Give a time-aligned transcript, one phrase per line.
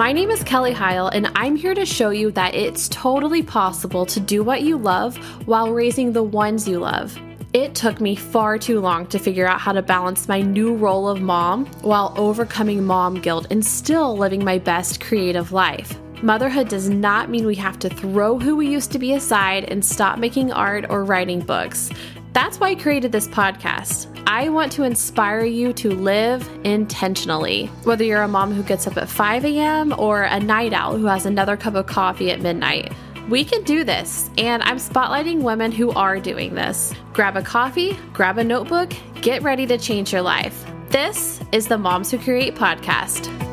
[0.00, 4.06] My name is Kelly Heil, and I'm here to show you that it's totally possible
[4.06, 7.14] to do what you love while raising the ones you love.
[7.52, 11.06] It took me far too long to figure out how to balance my new role
[11.06, 16.00] of mom while overcoming mom guilt and still living my best creative life.
[16.22, 19.84] Motherhood does not mean we have to throw who we used to be aside and
[19.84, 21.90] stop making art or writing books.
[22.32, 24.06] That's why I created this podcast.
[24.26, 27.66] I want to inspire you to live intentionally.
[27.82, 29.92] Whether you're a mom who gets up at 5 a.m.
[29.98, 32.92] or a night owl who has another cup of coffee at midnight.
[33.28, 36.94] We can do this, and I'm spotlighting women who are doing this.
[37.12, 40.64] Grab a coffee, grab a notebook, get ready to change your life.
[40.90, 43.49] This is the Moms Who Create podcast.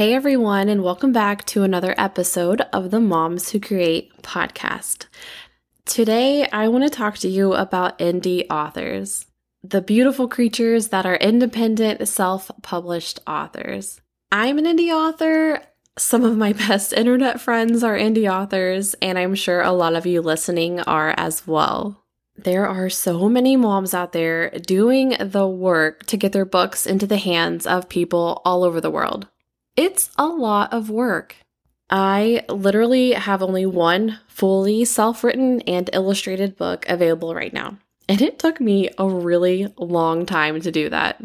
[0.00, 5.08] Hey everyone, and welcome back to another episode of the Moms Who Create podcast.
[5.84, 9.26] Today, I want to talk to you about indie authors,
[9.62, 14.00] the beautiful creatures that are independent, self published authors.
[14.32, 15.60] I'm an indie author.
[15.98, 20.06] Some of my best internet friends are indie authors, and I'm sure a lot of
[20.06, 22.02] you listening are as well.
[22.38, 27.06] There are so many moms out there doing the work to get their books into
[27.06, 29.28] the hands of people all over the world.
[29.76, 31.36] It's a lot of work.
[31.88, 37.78] I literally have only one fully self written and illustrated book available right now.
[38.08, 41.22] And it took me a really long time to do that.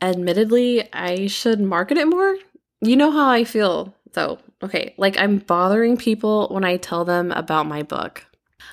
[0.00, 2.36] Admittedly, I should market it more.
[2.80, 4.38] You know how I feel, though.
[4.62, 8.24] Okay, like I'm bothering people when I tell them about my book.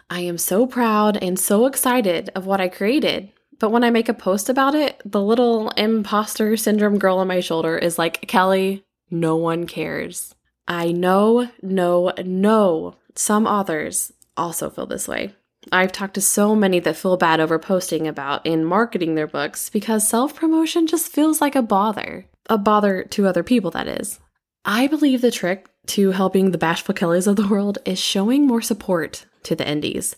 [0.10, 3.32] I am so proud and so excited of what I created.
[3.60, 7.40] But when I make a post about it, the little imposter syndrome girl on my
[7.40, 10.36] shoulder is like, Kelly, no one cares.
[10.68, 12.96] I know, no, no.
[13.16, 15.34] Some authors also feel this way.
[15.72, 19.70] I've talked to so many that feel bad over posting about and marketing their books
[19.70, 22.26] because self promotion just feels like a bother.
[22.50, 24.20] A bother to other people, that is.
[24.64, 28.62] I believe the trick to helping the bashful Kellys of the world is showing more
[28.62, 30.16] support to the indies,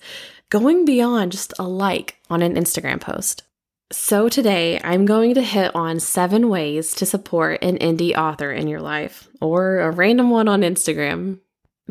[0.49, 3.43] going beyond just a like on an Instagram post.
[3.91, 8.67] So, today I'm going to hit on seven ways to support an indie author in
[8.67, 11.39] your life, or a random one on Instagram.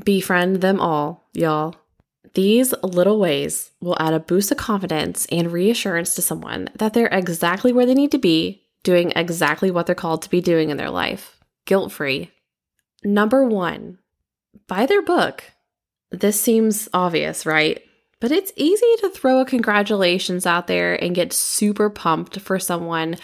[0.04, 1.74] Befriend them all, y'all.
[2.34, 7.08] These little ways will add a boost of confidence and reassurance to someone that they're
[7.08, 10.76] exactly where they need to be, doing exactly what they're called to be doing in
[10.76, 12.30] their life, guilt free.
[13.02, 13.98] Number one,
[14.68, 15.42] buy their book.
[16.12, 17.82] This seems obvious, right?
[18.20, 23.16] But it's easy to throw a congratulations out there and get super pumped for someone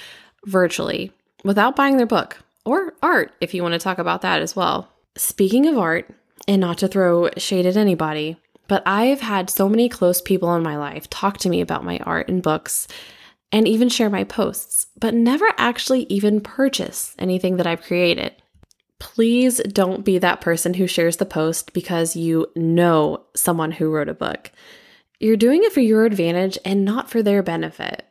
[0.46, 1.10] virtually
[1.42, 4.88] without buying their book or art, if you want to talk about that as well.
[5.16, 6.08] Speaking of art,
[6.46, 8.36] and not to throw shade at anybody,
[8.68, 11.98] but I've had so many close people in my life talk to me about my
[11.98, 12.88] art and books
[13.52, 18.34] and even share my posts, but never actually even purchase anything that I've created.
[18.98, 24.08] Please don't be that person who shares the post because you know someone who wrote
[24.08, 24.50] a book.
[25.20, 28.06] You're doing it for your advantage and not for their benefit.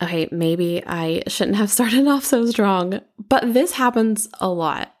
[0.00, 4.94] Okay, maybe I shouldn't have started off so strong, but this happens a lot.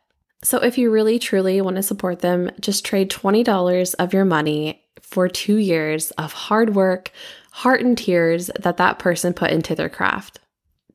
[0.44, 4.84] So if you really truly want to support them, just trade $20 of your money
[5.02, 7.10] for two years of hard work,
[7.50, 10.38] heart, and tears that that person put into their craft.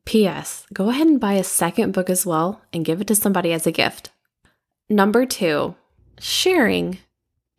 [0.05, 0.65] P.S.
[0.73, 3.65] Go ahead and buy a second book as well and give it to somebody as
[3.65, 4.11] a gift.
[4.89, 5.75] Number two,
[6.19, 6.99] sharing.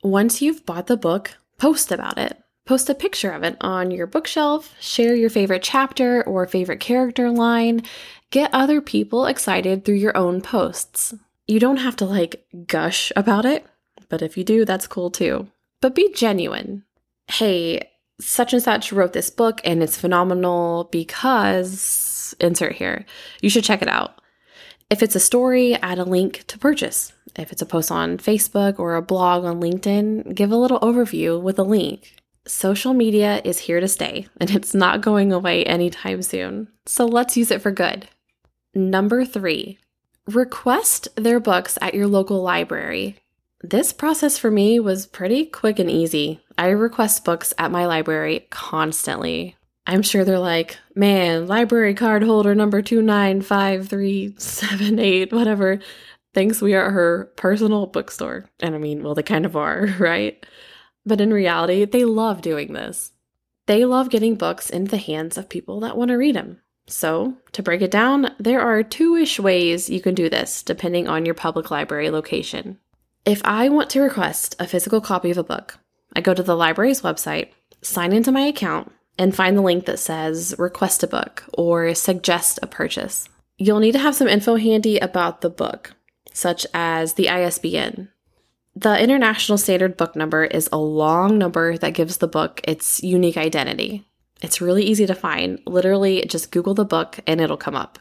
[0.03, 2.44] Once you've bought the book, post about it.
[2.67, 7.31] Post a picture of it on your bookshelf, share your favorite chapter or favorite character
[7.31, 7.83] line,
[8.31, 11.13] get other people excited through your own posts.
[11.47, 13.67] You don't have to like gush about it,
[14.09, 15.49] but if you do, that's cool too.
[15.83, 16.85] But be genuine.
[17.27, 23.05] Hey, such and such wrote this book and it's phenomenal because insert here.
[23.43, 24.23] You should check it out.
[24.89, 27.13] If it's a story, add a link to purchase.
[27.37, 31.39] If it's a post on Facebook or a blog on LinkedIn, give a little overview
[31.39, 32.15] with a link.
[32.47, 36.69] Social media is here to stay and it's not going away anytime soon.
[36.85, 38.07] So let's use it for good.
[38.75, 39.79] Number three,
[40.27, 43.17] request their books at your local library.
[43.63, 46.41] This process for me was pretty quick and easy.
[46.59, 49.57] I request books at my library constantly.
[49.87, 55.79] I'm sure they're like, man, library card holder number 295378, whatever,
[56.35, 58.45] thinks we are her personal bookstore.
[58.61, 60.45] And I mean, well, they kind of are, right?
[61.07, 63.13] But in reality, they love doing this.
[63.67, 66.61] They love getting books into the hands of people that want to read them.
[66.87, 71.09] So, to break it down, there are two ish ways you can do this, depending
[71.09, 72.79] on your public library location.
[73.25, 75.79] If I want to request a physical copy of a book,
[76.15, 77.49] I go to the library's website,
[77.81, 82.59] sign into my account and find the link that says request a book or suggest
[82.63, 83.29] a purchase.
[83.57, 85.95] You'll need to have some info handy about the book,
[86.33, 88.11] such as the ISBN.
[88.77, 93.37] The International Standard Book Number is a long number that gives the book its unique
[93.37, 94.05] identity.
[94.43, 95.61] It's really easy to find.
[95.65, 98.01] Literally, just Google the book and it'll come up.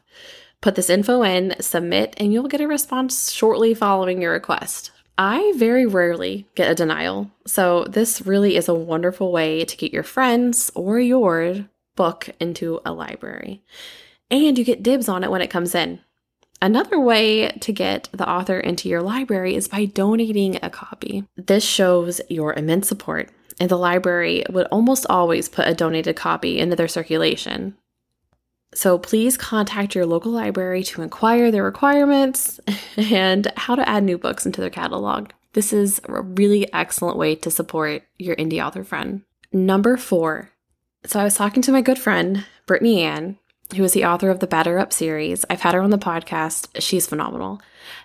[0.62, 4.92] Put this info in, submit, and you'll get a response shortly following your request.
[5.16, 9.94] I very rarely get a denial, so this really is a wonderful way to get
[9.94, 13.62] your friends or your book into a library.
[14.32, 16.00] And you get dibs on it when it comes in.
[16.64, 21.26] Another way to get the author into your library is by donating a copy.
[21.36, 23.30] This shows your immense support,
[23.60, 27.76] and the library would almost always put a donated copy into their circulation.
[28.74, 32.62] So please contact your local library to inquire their requirements
[32.96, 35.32] and how to add new books into their catalog.
[35.52, 39.24] This is a really excellent way to support your indie author friend.
[39.52, 40.50] Number four.
[41.06, 43.38] So I was talking to my good friend, Brittany Ann,
[43.76, 45.46] who is the author of the Batter Up series.
[45.50, 46.82] I've had her on the podcast.
[46.82, 47.62] She's phenomenal.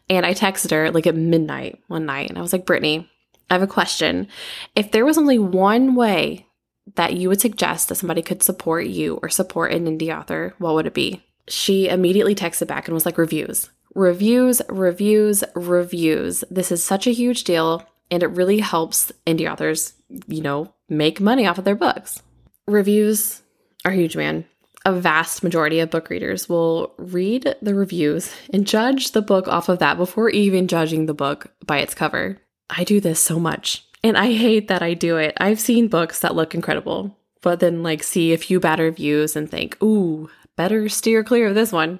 [0.08, 3.10] And I texted her like at midnight one night and I was like, Brittany,
[3.50, 4.28] I have a question.
[4.74, 6.46] If there was only one way
[6.94, 10.74] that you would suggest that somebody could support you or support an indie author, what
[10.74, 11.22] would it be?
[11.48, 16.44] She immediately texted back and was like, reviews, reviews, reviews, reviews.
[16.50, 19.94] This is such a huge deal and it really helps indie authors,
[20.26, 22.22] you know, make money off of their books.
[22.66, 23.42] Reviews
[23.84, 24.46] are huge, man.
[24.88, 29.68] A vast majority of book readers will read the reviews and judge the book off
[29.68, 32.38] of that before even judging the book by its cover.
[32.70, 33.84] I do this so much.
[34.02, 35.36] And I hate that I do it.
[35.36, 39.50] I've seen books that look incredible, but then like see a few bad reviews and
[39.50, 41.98] think, ooh, better steer clear of this one.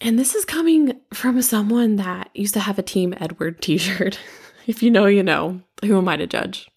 [0.00, 4.20] And this is coming from someone that used to have a Team Edward t shirt.
[4.68, 5.60] if you know, you know.
[5.84, 6.70] Who am I to judge?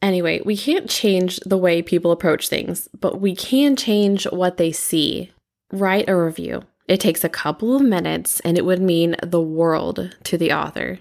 [0.00, 4.70] Anyway, we can't change the way people approach things, but we can change what they
[4.70, 5.32] see.
[5.72, 6.62] Write a review.
[6.86, 11.00] It takes a couple of minutes and it would mean the world to the author.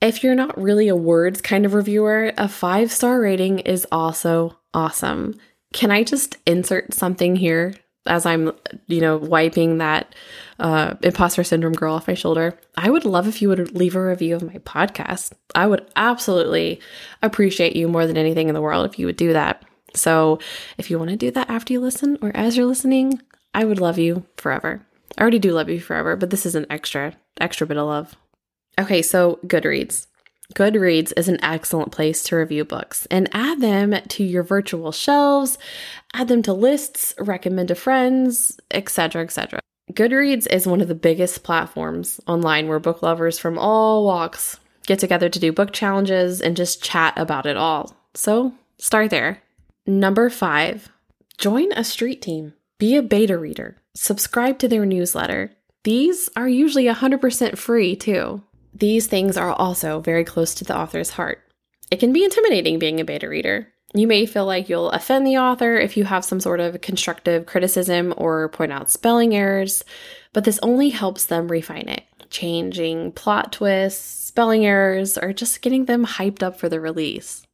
[0.00, 4.58] If you're not really a words kind of reviewer, a five star rating is also
[4.74, 5.34] awesome.
[5.72, 7.74] Can I just insert something here
[8.06, 8.52] as I'm,
[8.86, 10.14] you know, wiping that
[10.58, 12.58] uh, imposter syndrome girl off my shoulder?
[12.76, 15.32] I would love if you would leave a review of my podcast.
[15.54, 16.80] I would absolutely
[17.22, 19.62] appreciate you more than anything in the world if you would do that.
[19.94, 20.38] So
[20.76, 23.22] if you want to do that after you listen or as you're listening,
[23.54, 24.84] I would love you forever.
[25.16, 28.16] I already do love you forever, but this is an extra, extra bit of love.
[28.78, 30.08] Okay, so Goodreads.
[30.52, 35.56] Goodreads is an excellent place to review books and add them to your virtual shelves,
[36.12, 39.60] add them to lists, recommend to friends, etc., etc.
[39.92, 44.98] Goodreads is one of the biggest platforms online where book lovers from all walks get
[44.98, 47.96] together to do book challenges and just chat about it all.
[48.12, 49.42] So, start there.
[49.86, 50.90] Number 5,
[51.38, 52.52] join a street team.
[52.78, 53.78] Be a beta reader.
[53.94, 55.52] Subscribe to their newsletter.
[55.84, 58.42] These are usually 100% free too.
[58.74, 61.40] These things are also very close to the author's heart.
[61.90, 63.68] It can be intimidating being a beta reader.
[63.94, 67.46] You may feel like you'll offend the author if you have some sort of constructive
[67.46, 69.84] criticism or point out spelling errors,
[70.32, 75.84] but this only helps them refine it, changing plot twists, spelling errors, or just getting
[75.84, 77.46] them hyped up for the release.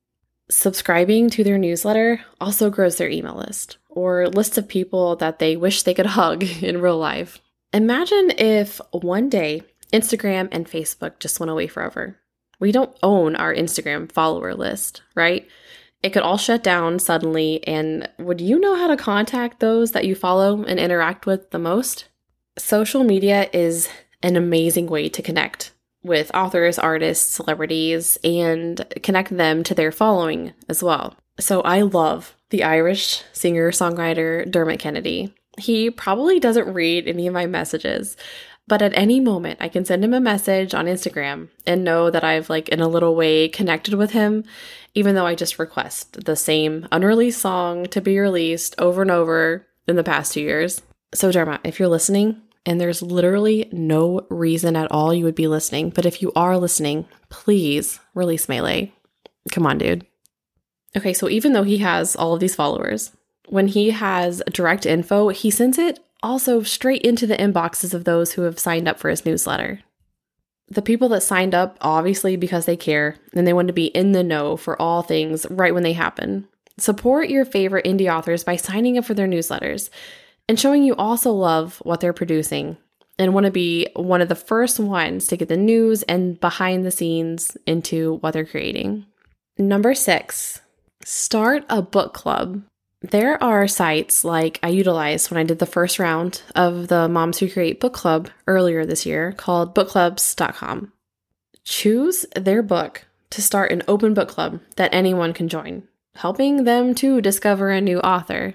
[0.51, 5.57] Subscribing to their newsletter also grows their email list, or lists of people that they
[5.57, 7.39] wish they could hug in real life.
[7.75, 9.63] Imagine if one day
[9.93, 12.19] Instagram and Facebook just went away forever.
[12.59, 15.49] We don't own our Instagram follower list, right?
[16.03, 20.07] It could all shut down suddenly, and would you know how to contact those that
[20.07, 22.07] you follow and interact with the most?
[22.59, 23.89] Social media is
[24.23, 30.53] an amazing way to connect with authors, artists, celebrities, and connect them to their following
[30.69, 31.17] as well.
[31.39, 35.35] So I love the Irish singer songwriter Dermot Kennedy.
[35.59, 38.17] He probably doesn't read any of my messages,
[38.71, 42.23] but at any moment, I can send him a message on Instagram and know that
[42.23, 44.45] I've, like, in a little way connected with him,
[44.95, 49.67] even though I just request the same unreleased song to be released over and over
[49.89, 50.83] in the past two years.
[51.13, 55.49] So, Dermot, if you're listening, and there's literally no reason at all you would be
[55.49, 58.93] listening, but if you are listening, please release Melee.
[59.51, 60.07] Come on, dude.
[60.97, 63.11] Okay, so even though he has all of these followers,
[63.49, 68.33] when he has direct info, he sends it also straight into the inboxes of those
[68.33, 69.81] who have signed up for his newsletter.
[70.69, 74.13] The people that signed up, obviously because they care and they want to be in
[74.13, 76.47] the know for all things right when they happen.
[76.79, 79.91] Support your favorite indie authors by signing up for their newsletters
[80.49, 82.77] and showing you also love what they're producing
[83.19, 86.87] and want to be one of the first ones to get the news and behind
[86.87, 89.05] the scenes into what they're creating.
[89.59, 90.61] Number six,
[91.05, 92.63] start a book club.
[93.03, 97.39] There are sites like I utilized when I did the first round of the Moms
[97.39, 100.93] Who Create book club earlier this year called bookclubs.com.
[101.65, 105.85] Choose their book to start an open book club that anyone can join,
[106.17, 108.55] helping them to discover a new author.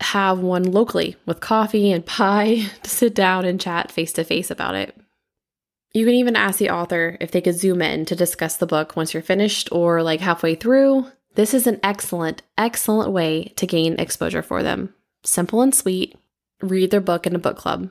[0.00, 4.50] Have one locally with coffee and pie to sit down and chat face to face
[4.50, 4.96] about it.
[5.92, 8.96] You can even ask the author if they could zoom in to discuss the book
[8.96, 11.06] once you're finished or like halfway through.
[11.34, 14.94] This is an excellent, excellent way to gain exposure for them.
[15.24, 16.16] Simple and sweet.
[16.60, 17.90] Read their book in a book club.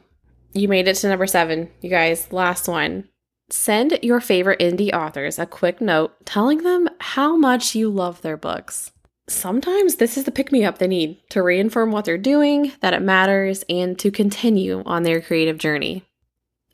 [0.54, 2.32] You made it to number seven, you guys.
[2.32, 3.08] Last one.
[3.50, 8.38] Send your favorite indie authors a quick note telling them how much you love their
[8.38, 8.92] books.
[9.28, 12.94] Sometimes this is the pick me up they need to reaffirm what they're doing, that
[12.94, 16.04] it matters, and to continue on their creative journey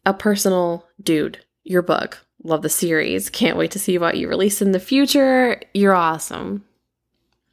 [0.08, 2.26] a personal dude, your book.
[2.48, 3.30] Love the series.
[3.30, 5.60] Can't wait to see what you release in the future.
[5.74, 6.64] You're awesome.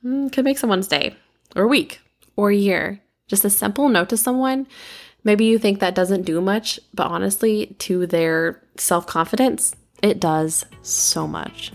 [0.04, 1.16] Mm, could make someone's day,
[1.56, 2.00] or week,
[2.36, 3.00] or year.
[3.26, 4.68] Just a simple note to someone.
[5.24, 10.64] Maybe you think that doesn't do much, but honestly, to their self confidence, it does
[10.82, 11.72] so much.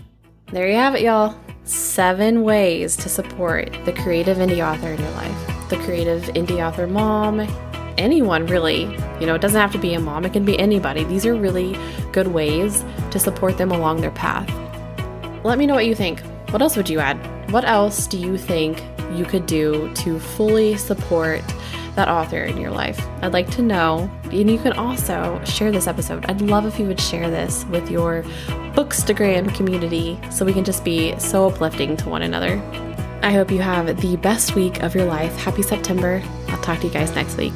[0.50, 1.38] There you have it, y'all.
[1.64, 5.68] Seven ways to support the creative indie author in your life.
[5.68, 7.40] The creative indie author mom,
[8.00, 8.82] anyone really.
[9.20, 11.04] You know, it doesn't have to be a mom, it can be anybody.
[11.04, 11.78] These are really
[12.12, 14.48] good ways to support them along their path.
[15.44, 16.20] Let me know what you think.
[16.50, 17.16] What else would you add?
[17.52, 21.42] What else do you think you could do to fully support
[21.96, 23.00] that author in your life?
[23.22, 24.10] I'd like to know.
[24.24, 26.26] And you can also share this episode.
[26.26, 28.22] I'd love if you would share this with your
[28.74, 32.60] Bookstagram community so we can just be so uplifting to one another.
[33.22, 35.34] I hope you have the best week of your life.
[35.36, 36.22] Happy September.
[36.48, 37.54] I'll talk to you guys next week.